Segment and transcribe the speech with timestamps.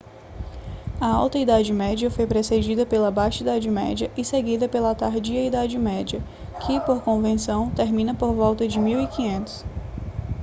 [0.99, 5.77] a alta idade média foi precedida pela baixa idade média e seguida pela tardia idade
[5.77, 6.19] média
[6.65, 9.63] que por convenção termina por volta de 1500